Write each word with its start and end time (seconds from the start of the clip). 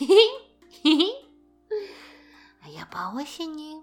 А 2.62 2.68
я 2.68 2.86
по 2.86 3.14
осени 3.14 3.82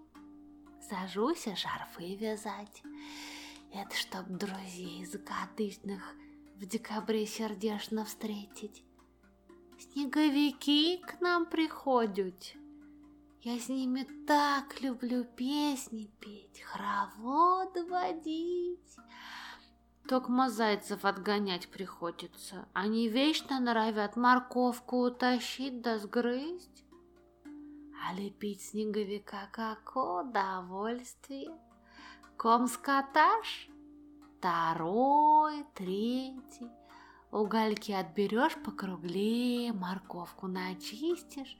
сажусь 0.89 1.47
шарфы 1.55 2.15
вязать. 2.15 2.81
Это 3.71 3.95
чтоб 3.95 4.25
друзей 4.27 5.05
закатышных 5.05 6.01
в 6.55 6.65
декабре 6.65 7.25
сердечно 7.27 8.05
встретить. 8.05 8.83
Снеговики 9.79 10.97
к 10.97 11.21
нам 11.21 11.45
приходят. 11.45 12.55
Я 13.41 13.59
с 13.59 13.69
ними 13.69 14.07
так 14.25 14.81
люблю 14.81 15.23
песни 15.23 16.09
петь, 16.19 16.61
хоровод 16.61 17.77
водить. 17.89 18.95
Только 20.07 20.49
зайцев 20.49 21.03
отгонять 21.03 21.67
приходится. 21.67 22.65
Они 22.73 23.09
вечно 23.09 23.59
норовят 23.59 24.15
морковку 24.15 25.05
утащить 25.05 25.81
да 25.81 25.99
сгрызть. 25.99 26.85
А 28.05 28.13
лепить 28.13 28.61
снеговика 28.61 29.49
как 29.51 29.95
удовольствие. 29.95 31.51
Ком 32.37 32.67
скаташ, 32.67 33.69
второй, 34.37 35.65
третий. 35.73 36.71
Угольки 37.31 37.91
отберешь 37.91 38.55
покруглее, 38.63 39.73
морковку 39.73 40.47
начистишь. 40.47 41.57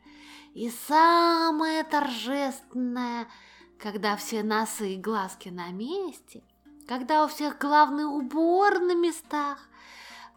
И 0.54 0.70
самое 0.70 1.84
торжественное, 1.84 3.28
когда 3.78 4.16
все 4.16 4.42
носы 4.42 4.94
и 4.94 4.98
глазки 5.02 5.50
на 5.50 5.70
месте, 5.72 6.44
когда 6.88 7.26
у 7.26 7.28
всех 7.28 7.58
главный 7.60 8.06
убор 8.06 8.80
на 8.80 8.96
местах, 8.96 9.60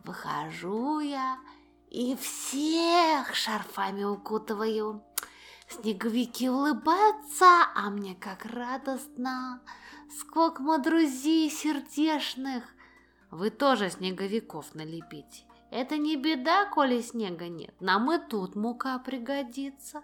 выхожу 0.04 1.01
я 1.01 1.38
и 1.88 2.16
всех 2.16 3.34
шарфами 3.34 4.04
укутываю. 4.04 5.02
Снеговики 5.68 6.48
улыбаются, 6.48 7.68
а 7.74 7.90
мне 7.90 8.16
как 8.16 8.45
радостно. 8.45 9.60
Сколько 10.18 10.79
друзей 10.79 11.48
сердечных. 11.48 12.64
Вы 13.30 13.51
тоже 13.51 13.90
снеговиков 13.90 14.74
налепите. 14.74 15.45
Это 15.70 15.96
не 15.96 16.16
беда, 16.16 16.66
коли 16.66 17.01
снега 17.01 17.48
нет. 17.48 17.80
Нам 17.80 18.10
и 18.10 18.18
тут 18.18 18.57
мука 18.57 18.98
пригодится. 18.98 20.02